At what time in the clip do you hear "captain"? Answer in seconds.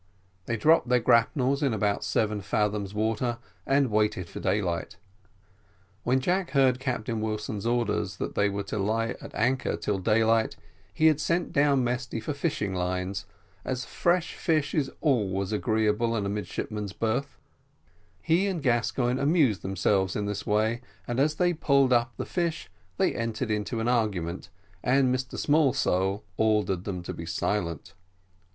6.79-7.21